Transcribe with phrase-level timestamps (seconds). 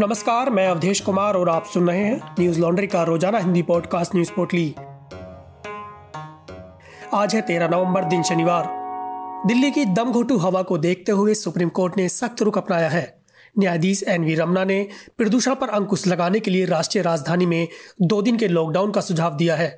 [0.00, 4.14] नमस्कार, मैं अवधेश कुमार और आप सुन रहे हैं न्यूज़ लॉन्ड्री का रोज़ाना हिंदी पॉडकास्ट
[4.14, 4.74] न्यूज़ पोटली
[7.14, 8.68] आज है तेरह नवंबर, दिन शनिवार।
[9.46, 13.02] दिल्ली की दमघोटू हवा को देखते हुए सुप्रीम कोर्ट ने सख्त रुख अपनाया है।
[13.58, 14.88] न्यायाधीश एन वी रमना ने
[15.18, 17.68] प्रदूषण पर अंकुश लगाने के लिए राष्ट्रीय राजधानी में
[18.02, 19.68] दो दिन के लॉकडाउन का सुझाव दिया है।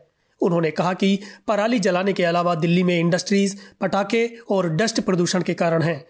[0.40, 1.18] उन्होंने कहा कि
[1.48, 6.04] पराली जलाने के अलावा दिल्ली में इंडस्ट्रीज़ पटाखे और डस्ट प्रदूषण के कारण है।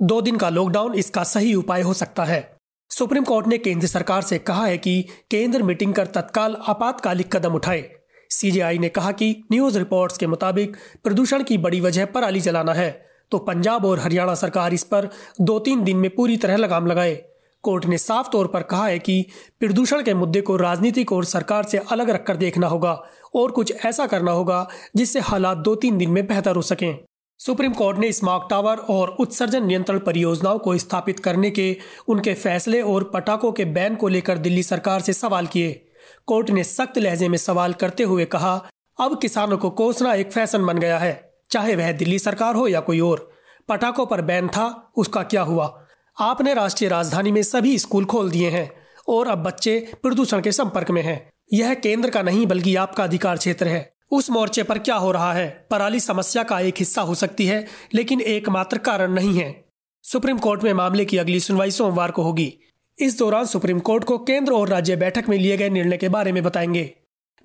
[0.00, 2.57] दो दिन का लॉकडाउन इसका सही उपाय हो सकता है।
[2.90, 7.54] सुप्रीम कोर्ट ने केंद्र सरकार से कहा है कि केंद्र मीटिंग कर तत्काल आपातकालिक कदम
[7.54, 7.84] उठाए।
[8.30, 12.90] सीजेआई ने कहा कि न्यूज़ रिपोर्ट्स के मुताबिक प्रदूषण की बड़ी वजह पराली जलाना है।
[13.32, 15.08] तो पंजाब और हरियाणा सरकार इस पर
[15.40, 17.14] दो तीन दिन में पूरी तरह लगाम लगाए।
[17.64, 19.24] कोर्ट ने साफ़ तौर पर कहा है कि
[19.60, 22.92] प्रदूषण के मुद्दे को राजनीतिक और सरकार से अलग रखकर देखना होगा
[23.34, 24.66] और कुछ ऐसा करना होगा
[24.96, 27.07] जिससे हालात दो तीन दिन में बेहतर हो सकें।
[27.38, 31.76] सुप्रीम कोर्ट ने स्मार्ट टावर और उत्सर्जन नियंत्रण परियोजनाओं को स्थापित करने के
[32.08, 35.92] उनके फैसले और पटाखों के बैन को लेकर दिल्ली सरकार से सवाल किए।
[36.26, 38.68] कोर्ट ने सख्त लहजे में सवाल करते हुए कहा,
[39.00, 42.80] अब किसानों को कोसना एक फ़ैशन बन गया है, चाहे वह दिल्ली सरकार हो या
[42.80, 43.30] कोई और।
[43.68, 45.86] पटाखों पर बैन था, उसका क्या हुआ?
[46.20, 48.70] आपने राष्ट्रीय राजधानी में सभी स्कूल खोल दिए हैं,
[49.08, 53.36] और अब बच्चे प्रदूषण के संपर्क में हैं। यह केंद्र का नहीं, बल्कि आपका अधिकार
[53.36, 55.66] क्षेत्र है। उस मोर्चे पर क्या हो रहा है?
[55.70, 59.64] पराली समस्या का एक हिस्सा हो सकती है, लेकिन एकमात्र कारण नहीं है।
[60.02, 62.54] सुप्रीम कोर्ट में मामले की अगली सुनवाई सोमवार को होगी।
[62.98, 66.32] इस दौरान सुप्रीम कोर्ट को केंद्र और राज्य बैठक में लिए गए निर्णय के बारे
[66.32, 66.94] में बताएँगे।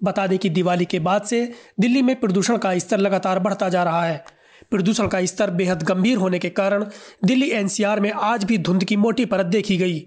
[0.03, 3.83] बता दें कि दिवाली के बाद से दिल्ली में प्रदूषण का स्तर लगातार बढ़ता जा
[3.83, 4.25] रहा है।
[4.71, 6.85] प्रदूषण का स्तर बेहद गंभीर होने के कारण
[7.25, 9.99] दिल्ली एनसीआर में आज भी धुंध की मोटी परत देखी गई।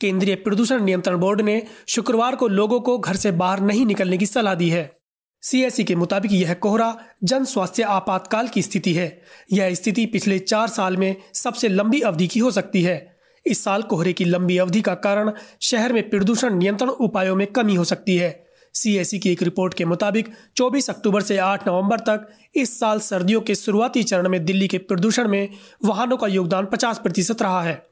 [0.00, 4.26] केंद्रीय प्रदूषण नियंत्रण बोर्ड ने शुक्रवार को लोगों को घर से बाहर नहीं निकलने की
[4.26, 5.01] सलाह दी है।
[5.42, 10.68] सीएससी के मुताबिक यह कोहरा जन स्वास्थ्य आपातकाल की स्थिति है। यह स्थिति पिछले चार
[10.68, 14.80] साल में सबसे लंबी अवधि की हो सकती है। इस साल कोहरे की लंबी अवधि
[14.80, 19.42] का कारण शहर में प्रदूषण नियंत्रण उपायों में कमी हो सकती है। सीएससी की एक
[19.42, 24.28] रिपोर्ट के मुताबिक 24 अक्टूबर से 8 नवंबर तक इस साल सर्दियों के शुरुआती चरण
[24.28, 25.48] में दिल्ली के प्रदूषण में
[25.84, 27.86] वाहनों का योगदान 50 प्रतिशत रहा है।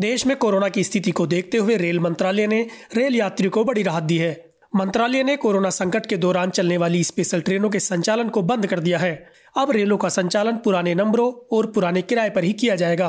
[0.00, 3.82] देश में कोरोना की स्थिति को देखते हुए रेल मंत्रालय ने रेल यात्रियों को बड़ी
[3.82, 8.28] राहत दी है। मंत्रालय ने कोरोना संकट के दौरान चलने वाली स्पेशल ट्रेनों के संचालन
[8.28, 9.12] को बंद कर दिया है।
[9.56, 13.08] अब रेलों का संचालन पुराने नंबरों और पुराने किराए पर ही किया जाएगा।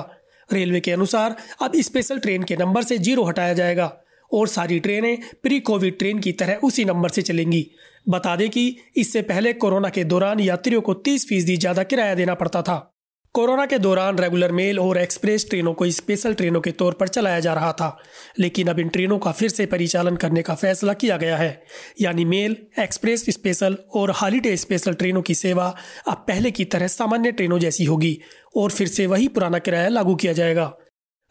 [0.50, 3.92] रेलवे के अनुसार, अब स्पेशल ट्रेन के नंबर से ज़ीरो हटाया जाएगा
[4.32, 7.66] और सारी ट्रेनें प्री कोविड ट्रेन की तरह उसी नंबर से चलेंगी।
[8.10, 12.34] बता दें कि इससे पहले कोरोना के दौरान यात्रियों को तीस फ़ीसदी ज़्यादा किराया देना
[12.34, 12.89] पड़ता था।
[13.34, 17.40] कोरोना के दौरान रेगुलर मेल और एक्सप्रेस ट्रेनों को स्पेशल ट्रेनों के तौर पर चलाया
[17.40, 18.04] जा रहा था।
[18.40, 21.64] लेकिन अब इन ट्रेनों का फिर से परिचालन करने का फैसला किया गया है।
[22.02, 25.76] यानी मेल, एक्सप्रेस स्पेशल और हॉलीडे स्पेशल ट्रेनों की सेवा
[26.08, 28.20] अब पहले की तरह सामान्य ट्रेनों जैसी होगी
[28.56, 30.78] और फिर से वही पुराना किराया लागू किया जाएगा।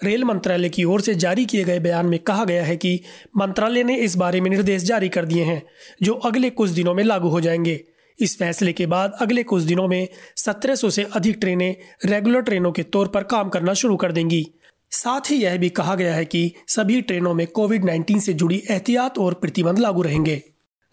[0.05, 3.01] रेल मंत्रालय की ओर से जारी किए गए बयान में कहा गया है कि
[3.37, 5.63] मंत्रालय ने इस बारे में निर्देश जारी कर दिए हैं,
[6.03, 7.85] जो अगले कुछ दिनों में लागू हो जाएँगे।
[8.21, 12.83] इस फैसले के बाद अगले कुछ दिनों में 1700 से अधिक ट्रेनें रेगुलर ट्रेनों के
[12.83, 14.51] तौर पर काम करना शुरू कर देंगी।
[14.91, 18.63] साथ ही यह भी कहा गया है कि सभी ट्रेनों में कोविड 19 से जुड़ी
[18.71, 20.43] एहतियात और प्रतिबंध लागू रहेंगे।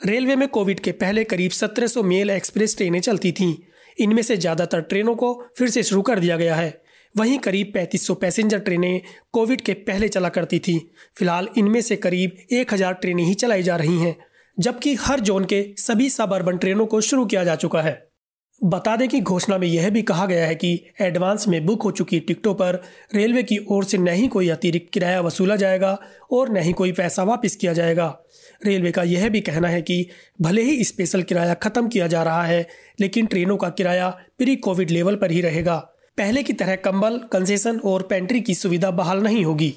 [0.06, 3.56] रेलवे में कोविड के पहले करीब 1700 मेल एक्सप्रेस ट्रेनें चलती थीं।
[4.00, 6.82] इनमें से ज़्यादातर ट्रेनों को फिर से शुरू कर दिया गया है।
[7.18, 9.02] वहीं करीब 3500 पैसेंजर ट्रेनें
[9.34, 10.80] कोविड के पहले चला करती थीं।
[11.18, 14.25] फ़िलहाल इनमें से करीब 1000 ट्रेनें ही चलाई जा रही हैं।
[14.60, 18.08] जबकि हर जोन के सभी सब अर्बन ट्रेनों को शुरू किया जा चुका है।
[18.64, 21.92] बता दें कि घोषणा में यह भी कहा गया है कि एडवांस में बुक हो
[21.92, 22.82] चुकी टिकटों पर
[23.16, 26.00] रेलवे की ओर से न ही कोई अतिरिक्त किराया वसूला जाएगा
[26.32, 28.18] और न ही कोई पैसा वापस किया जाएगा।
[28.66, 30.10] रेलवे का यह भी कहना है कि
[30.42, 32.68] भले ही स्पेशल किराया खत्म किया जा रहा है,
[33.00, 35.76] लेकिन ट्रेनों का किराया प्री कोविड लेवल पर ही रहेगा।
[36.18, 39.76] पहले की तरह कंबल, कंसेशन और पेंट्री की सुविधा बहाल नहीं होगी।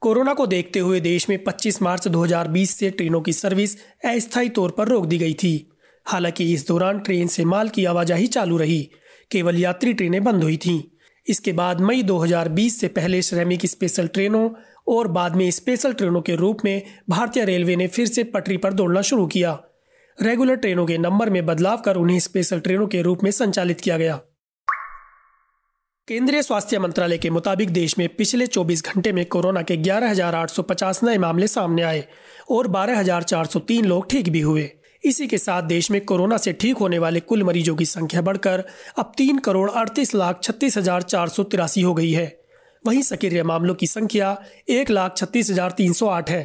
[0.00, 4.70] कोरोना को देखते हुए देश में 25 मार्च 2020 से ट्रेनों की सर्विस अस्थायी तौर
[4.70, 5.70] पर रोक दी गई थी।
[6.06, 8.90] हालाँकि इस दौरान ट्रेन से माल की आवाजाही चालू रही,
[9.30, 10.82] केवल यात्री ट्रेनें बंद हुई थीं।
[11.28, 14.50] इसके बाद मई 2020 से पहले श्रमिक स्पेशल ट्रेनों
[14.88, 18.72] और बाद में स्पेशल ट्रेनों के रूप में भारतीय रेलवे ने फिर से पटरी पर
[18.72, 19.60] दौड़ना शुरू किया।
[20.22, 23.98] रेगुलर ट्रेनों के नंबर में बदलाव कर उन्हें स्पेशल ट्रेनों के रूप में संचालित किया
[23.98, 24.20] गया।
[26.08, 31.18] केंद्रीय स्वास्थ्य मंत्रालय के मुताबिक देश में पिछले 24 घंटे में कोरोना के 11,850 नए
[31.18, 32.04] मामले सामने आए
[32.50, 34.68] और 12,403 लोग ठीक भी हुए।
[35.02, 38.64] इसी के साथ देश में कोरोना से ठीक होने वाले कुल मरीजों की संख्या बढ़कर
[38.98, 42.26] अब तीन करोड़ अड़तीस लाख छत्तीस हज़ार चार सौ तिरासी हो गई है।
[42.84, 44.36] वहीं सक्रिय मामलों की संख्या
[44.70, 46.42] एक लाख छत्तीस हज़ार तीन सौ आठ है।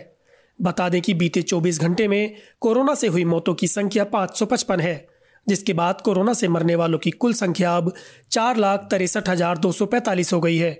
[0.59, 4.45] बता दें कि बीते 24 घंटे में कोरोना से हुई मौतों की संख्या पाँच सौ
[4.45, 4.95] पचपन है।
[5.47, 7.93] जिसके बाद कोरोना से मरने वालों की कुल संख्या अब
[8.31, 10.77] चार लाख तिरसठ हज़ार दो सौ पैंतालीस हो गई है।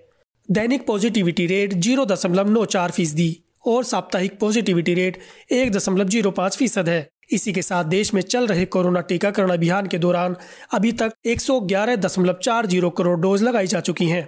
[0.50, 3.32] दैनिक पॉजिटिविटी रेट ज़ीरो दशमलव नौ चार फ़ीसदी
[3.68, 5.18] और साप्ताहिक पॉजिटिविटी रेट
[5.52, 9.52] एक दशमलव ज़ीरो पाँच फ़ीसद है। इसी के साथ देश में चल रहे कोरोना टीकाकरण
[9.52, 10.36] अभियान के दौरान
[10.74, 14.28] अभी तक एक सौ ग्यारह दशमलव चार ज़ीरो करोड़ डोज लगाई जा चुकी हैं।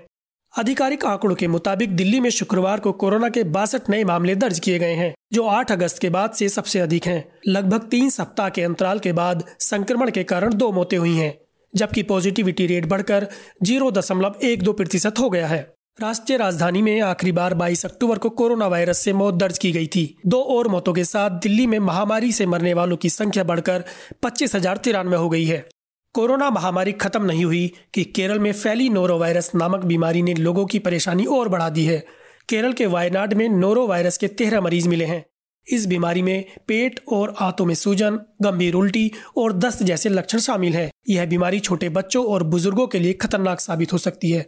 [0.56, 4.78] आधिकारिक आंकड़ों के मुताबिक दिल्ली में शुक्रवार को कोरोना के बासठ नए मामले दर्ज किए
[4.80, 8.62] गए हैं, जो 8 अगस्त के बाद से सबसे अधिक हैं। लगभग तीन सप्ताह के
[8.62, 11.34] अंतराल के बाद संक्रमण के कारण दो मौतें हुई हैं,
[11.74, 13.28] जबकि पॉजिटिविटी रेट बढ़कर
[13.64, 15.62] ज़ीरो दशमलव एक दो प्रतिशत हो गया है।
[16.00, 19.88] राष्ट्रीय राजधानी में आखिरी बार 22 अक्टूबर को कोरोना वायरस से मौत दर्ज की गई
[19.88, 23.84] थी। दो और मौतों के साथ दिल्ली में महामारी से मरने वालों की संख्या बढ़कर
[24.24, 25.66] पच्चीस हज़ार तिरानवे हो गई है।
[26.16, 30.66] कोरोना महामारी खत्म नहीं हुई कि केरल में फैली नोरो वायरस नामक बीमारी ने लोगों
[30.66, 32.06] की परेशानी और बढ़ा दी है।
[32.50, 35.26] केरल के वायनाड में नोरो वायरस के तेरह मरीज़ मिले हैं।
[35.72, 40.74] इस बीमारी में पेट और आंतों में सूजन, गंभीर उल्टी और दस्त जैसे लक्षण शामिल
[40.74, 44.48] हैं। यह बीमारी छोटे बच्चों और बुज़ुर्गों के लिए खतरनाक साबित हो सकती है।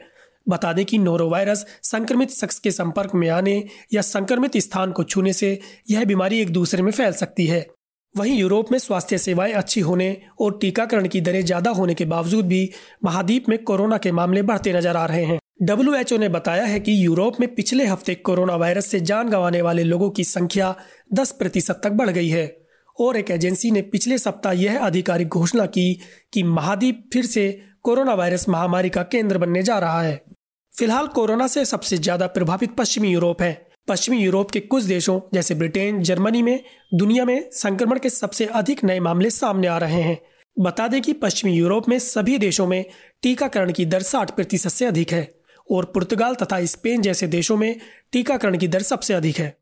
[0.50, 3.64] बता दें कि नोरो वायरस संक्रमित शख्स के संपर्क में आने
[3.94, 5.60] या संक्रमित स्थान को छूने से
[5.90, 7.68] यह बीमारी एक दूसरे में फैल सकती है।
[8.18, 12.46] वहीं यूरोप में स्वास्थ्य सेवाएँ अच्छी होने और टीकाकरण की दरें ज़्यादा होने के बावजूद
[12.48, 12.70] भी
[13.06, 17.06] महाद्वीप में कोरोना के मामले बढ़ते नज़र आ रहे हैं। डब्ल्यू ने बताया है कि
[17.06, 20.76] यूरोप में पिछले हफ़्ते कोरोना वायरस से जान गंवाने वाले लोगों की संख्या
[21.14, 22.46] 10 प्रतिशत तक बढ़ गई है
[22.98, 25.94] और एक एजेंसी ने पिछले सप्ताह यह आधिकारिक घोषणा की
[26.34, 27.50] कि महाद्वीप फिर से
[27.84, 30.22] कोरोना वायरस महामारी का केंद्र बनने जा रहा है।
[30.74, 35.56] फ़िलहाल कोरोना से सबसे ज़्यादा प्रभावित पश्चिमी यूरोप है। पश्चिमी यूरोप के कुछ देशों, जैसे
[35.56, 36.64] ब्रिटेन, जर्मनी में,
[36.94, 40.18] दुनिया में संक्रमण के सबसे अधिक नए मामले सामने आ रहे हैं।
[40.58, 42.84] बता दें कि पश्चिमी यूरोप में सभी देशों में
[43.24, 45.32] टीकाकरण की दर साठ प्रतिशत से अधिक है,
[45.70, 47.76] और पुर्तगाल तथा स्पेन जैसे देशों में
[48.12, 49.56] टीकाकरण की दर सबसे अधिक है।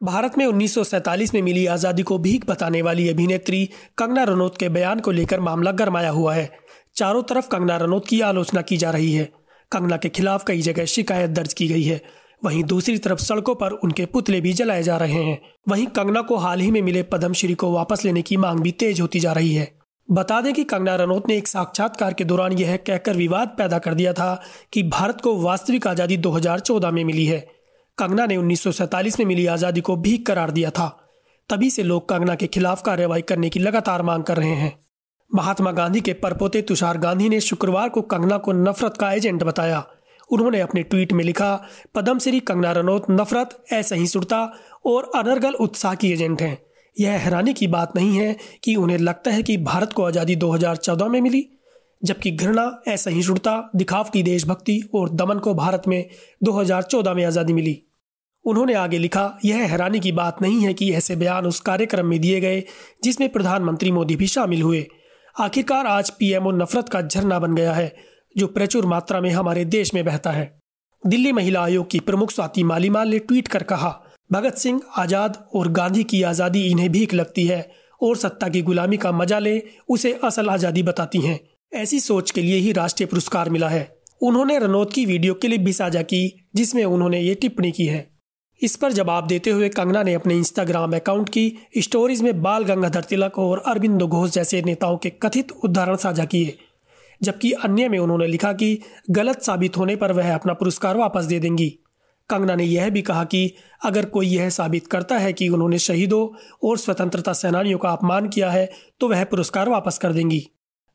[0.00, 3.64] भारत में उन्नीस में मिली आज़ादी को भीख बताने वाली अभिनेत्री
[3.98, 6.50] कंगना रनौत के बयान को लेकर मामला गरमाया हुआ है।
[6.96, 9.32] चारों तरफ़ कंगना रनौत की आलोचना की जा रही है।
[9.72, 12.00] कंगना के खिलाफ कई जगह शिकायत दर्ज की गई है।
[12.44, 15.38] वहीं दूसरी तरफ़ सड़कों पर उनके पुतले भी जलाए जा रहे हैं।
[15.68, 19.00] वहीं कंगना को हाल ही में मिले पद्मश्री को वापस लेने की मांग भी तेज
[19.00, 19.78] होती जा रही है।
[20.10, 23.94] बता दें कि कंगना रनौत ने एक साक्षात्कार के दौरान यह कहकर विवाद पैदा कर
[23.94, 24.42] दिया था
[24.72, 27.38] कि भारत को वास्तविक आज़ादी 2014 में मिली है।
[27.98, 30.88] कंगना ने उन्नीस में मिली आज़ादी को भीख करार दिया था।
[31.50, 34.78] तभी से लोग कंगना के खिलाफ कार्रवाई करने की लगातार मांग कर रहे हैं।
[35.34, 39.84] महात्मा गांधी के परपोते तुषार गांधी ने शुक्रवार को कंगना को नफरत का एजेंट बताया।
[40.30, 44.52] उन्होंने अपने ट्वीट में लिखा पद्मश्री कंगना रनौत नफरत, असहिष्णुता
[44.86, 46.58] और अनर्गल उत्साह की एजेंट हैं।
[47.00, 51.08] यह हैरानी की बात नहीं है कि उन्हें लगता है कि भारत को आज़ादी 2014
[51.08, 51.48] में मिली,
[52.04, 56.08] जबकि घृणा, असहिष्णुता दिखावटी देशभक्ति और दमन को भारत में
[56.42, 57.82] 2014 में आज़ादी मिली।
[58.44, 62.20] उन्होंने आगे लिखा, यह हैरानी की बात नहीं है कि ऐसे बयान उस कार्यक्रम में
[62.20, 62.64] दिए गए,
[63.04, 64.86] जिसमें प्रधानमंत्री मोदी भी शामिल हुए।
[65.40, 69.92] आखिरकार आज पीएमओ नफरत का झरना बन गया है। जो प्रचुर मात्रा में हमारे देश
[69.94, 70.52] में बहता है।
[71.02, 73.90] दिल्ली महिला आयोग की प्रमुख स्वाति मालीमाल ने ट्वीट कर कहा,
[74.30, 77.68] भगत सिंह, आज़ाद और गांधी की आज़ादी इन्हें भीख लगती है
[78.00, 81.38] और सत्ता की गुलामी का मज़ा ले उसे असल आज़ादी बताती हैं।
[81.72, 83.88] ऐसी सोच के लिए ही राष्ट्रीय पुरस्कार मिला है।
[84.20, 88.06] उन्होंने रनौत की वीडियो क्लिप भी साझा की, जिसमें उन्होंने ये टिप्पणी की है।
[88.60, 93.04] इस पर जवाब देते हुए कंगना ने अपने इंस्टाग्राम अकाउंट की स्टोरीज में बाल गंगाधर
[93.04, 96.56] तिलक और अरविंद घोष जैसे नेताओं के कथित उदाहरण साझा किए।
[97.22, 98.78] जबकि अन्य में उन्होंने लिखा कि
[99.10, 101.68] गलत साबित होने पर वह अपना पुरस्कार वापस दे देंगी।
[102.30, 103.52] कंगना ने यह भी कहा कि
[103.84, 106.26] अगर कोई यह साबित करता है कि उन्होंने शहीदों
[106.62, 108.70] और स्वतंत्रता सेनानियों का अपमान किया है
[109.00, 110.46] तो वह पुरस्कार वापस कर देंगी।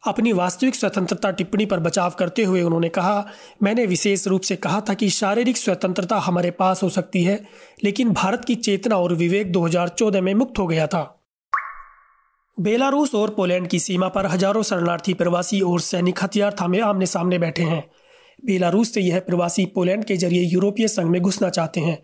[0.04, 3.26] अपनी वास्तविक स्वतंत्रता टिप्पणी पर बचाव करते हुए उन्होंने कहा,
[3.64, 7.40] मैंने विशेष रूप से कहा था कि शारीरिक स्वतंत्रता हमारे पास हो सकती है,
[7.84, 11.21] लेकिन भारत की चेतना और विवेक 2014 में मुक्त हो गया था।
[12.62, 17.38] बेलारूस और पोलैंड की सीमा पर हज़ारों शरणार्थी प्रवासी और सैनिक हथियार थामे आमने सामने
[17.40, 17.84] बैठे हैं।
[18.44, 21.98] बेलारूस से यह प्रवासी पोलैंड के ज़रिए यूरोपीय संघ में घुसना चाहते हैं।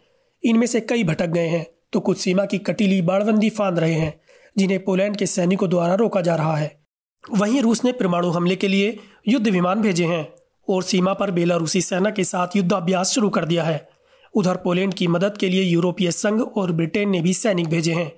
[0.43, 4.13] इनमें से कई भटक गए हैं तो कुछ सीमा की कटीली बाड़बंदी फांद रहे हैं,
[4.55, 6.75] जिन्हें पोलैंड के सैनिकों द्वारा रोका जा रहा है।
[7.23, 8.97] वहीं रूस ने परमाणु हमले के लिए
[9.27, 10.27] युद्ध विमान भेजे हैं
[10.67, 13.87] और सीमा पर बेलारूसी सेना के साथ युद्धाभ्यास शुरू कर दिया है।
[14.33, 18.11] उधर पोलैंड की मदद के लिए यूरोपीय संघ और ब्रिटेन ने भी सैनिक भेजे हैं।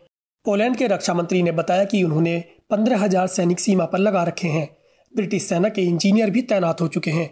[0.49, 4.47] पोलैंड के रक्षा मंत्री ने बताया कि उन्होंने पंद्रह हज़ार सैनिक सीमा पर लगा रखे
[4.47, 4.67] हैं।
[5.15, 7.29] ब्रिटिश सेना के इंजीनियर भी तैनात हो चुके हैं।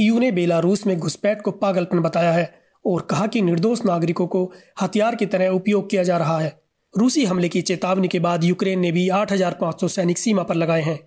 [0.00, 4.52] ईयू ने बेलारूस में घुसपैठ को पागलपन बताया है और कहा कि निर्दोष नागरिकों को
[4.82, 6.60] हथियार की तरह उपयोग किया जा रहा है।
[6.98, 10.98] रूसी हमले की चेतावनी के बाद यूक्रेन ने भी 8,500 सैनिक सीमा पर लगाए हैं।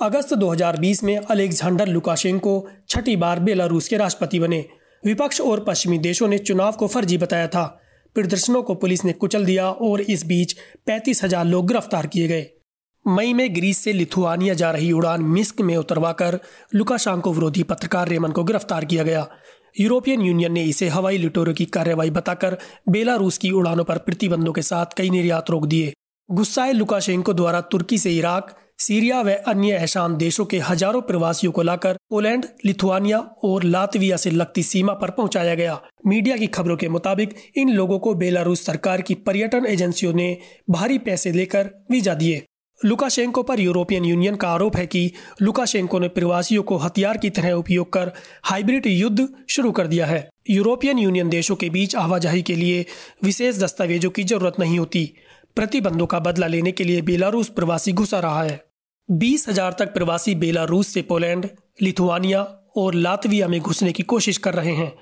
[0.00, 4.64] अगस्त 2020 में अलेक्जेंडर लुकाशेंको छठी बार बेलारूस के राष्ट्रपति बने।
[5.04, 7.81] विपक्ष और पश्चिमी देशों ने चुनाव को फर्जी बताया था।
[8.16, 10.52] प्रदर्शनों को पुलिस ने कुचल दिया और इस बीच
[10.86, 12.46] पैंतीस हज़ार लोग गिरफ़्तार किए गए।
[13.06, 16.38] मई में ग्रीस से लिथुआनिया जा रही उड़ान मिस्क में उतरवाकर
[16.74, 19.26] लुकाशांको विरोधी पत्रकार रेमन को गिरफ़्तार किया गया।
[19.80, 22.56] यूरोपियन यूनियन ने इसे हवाई लुटेरों की कार्रवाई बताकर
[22.88, 25.92] बेलारूस की उड़ानों पर प्रतिबंधों के साथ कई निर्यात रोक दिए।
[26.28, 31.62] गुस्साए लुकाशेंको द्वारा तुर्की से इराक सीरिया व अन्य ऐशान देशों के हज़ारों प्रवासियों को
[31.62, 36.88] लाकर पोलैंड, लिथुआनिया और लातविया से लगती सीमा पर पहुँचाया गया। मीडिया की खबरों के
[36.88, 40.36] मुताबिक, इन लोगों को बेलारूस सरकार की पर्यटन एजेंसियों ने
[40.70, 42.42] भारी पैसे लेकर वीज़ा दिए।
[42.80, 45.10] लुकाशेंको पर यूरोपियन यूनियन का आरोप है कि
[45.42, 48.12] लुकाशेंको ने प्रवासियों को हथियार की तरह उपयोग कर
[48.44, 52.84] हाइब्रिड युद्ध शुरू कर दिया है। यूरोपियन यूनियन देशों के बीच आवाजाही के लिए
[53.24, 55.04] विशेष दस्तावेजों की ज़रूरत नहीं होती।
[55.56, 58.60] प्रतिबंधों का बदला लेने के लिए बेलारूस प्रवासी घुसा रहा है।
[59.08, 61.46] बीस हज़ार तक प्रवासी बेलारूस से पोलैंड,
[61.82, 62.42] लिथुआनिया
[62.76, 64.92] और लातविया में घुसने की कोशिश कर रहे हैं।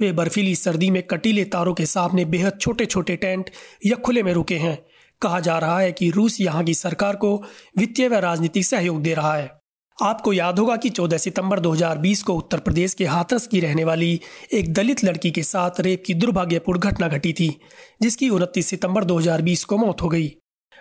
[0.00, 3.50] वे बर्फीली सर्दी में कटीले तारों के सामने बेहद छोटे छोटे टेंट
[3.86, 4.78] या खुले में रुके हैं।
[5.22, 7.36] कहा जा रहा है कि रूस यहाँ की सरकार को
[7.78, 9.50] वित्तीय व राजनीतिक सहयोग दे रहा है।
[9.98, 14.20] आपको याद होगा कि 14 सितंबर 2020 को उत्तर प्रदेश के हाथरस की रहने वाली
[14.52, 17.56] एक दलित लड़की के साथ रेप की दुर्भाग्यपूर्ण घटना घटी थी,
[18.02, 20.32] जिसकी उनतीस सितंबर 2020 को मौत हो गई।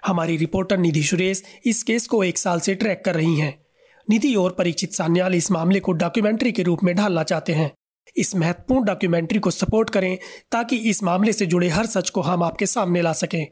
[0.06, 3.66] हमारी रिपोर्टर निधि सुरेश इस केस को एक साल से ट्रैक कर रही हैं।
[4.10, 7.72] निधि और परीक्षित सान्याल इस मामले को डॉक्यूमेंट्री के रूप में ढालना चाहते हैं।
[8.18, 10.18] इस महत्वपूर्ण डॉक्यूमेंट्री को सपोर्ट करें
[10.52, 13.48] ताकि इस मामले से जुड़े हर सच को हम आपके सामने ला सकें।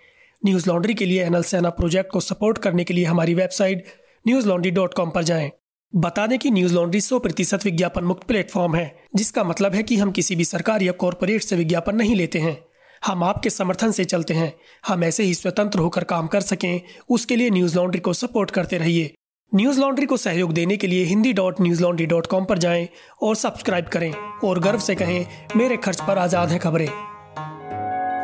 [0.45, 3.85] न्यूज़ लॉन्ड्री के लिए एनएल सेना प्रोजेक्ट को सपोर्ट करने के लिए हमारी website
[4.27, 5.51] Newslaundry dot com पर जाएँ।
[5.95, 9.97] बता दें कि न्यूज़ लॉन्ड्री सौ प्रतिशत विज्ञापन मुक्त प्लेटफॉर्म है, जिसका मतलब है कि
[9.97, 12.66] हम किसी भी सरकार या कॉरपोरेट से विज्ञापन नहीं लेते हैं।
[13.05, 14.53] हम आपके समर्थन से चलते हैं।
[14.87, 18.77] हम ऐसे ही स्वतंत्र होकर काम कर सकें। उसके लिए न्यूज़ लॉन्ड्री को सपोर्ट करते
[18.77, 19.13] रहिए।
[19.55, 22.87] न्यूज़ लॉन्ड्री को सहयोग देने के लिए Hindi dot Newslaundry dot com पर जाएँ
[23.21, 24.11] और सब्सक्राइब करें
[24.43, 25.25] और गर्व से कहें,
[25.55, 26.87] मेरे खर्च पर आज़ाद है खबरें।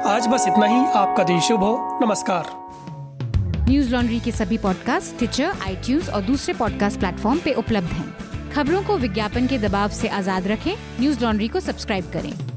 [0.05, 2.45] आज बस इतना ही। आपका दिन शुभ हो। नमस्कार।
[3.69, 8.83] न्यूज़ लॉन्ड्री के सभी पॉडकास्ट ट्विटर आई और दूसरे पॉडकास्ट प्लेटफॉर्म पे उपलब्ध हैं। खबरों
[8.83, 12.52] को विज्ञापन के दबाव से आज़ाद रखें। न्यूज़ लॉन्ड्री को सब्सक्राइब करें।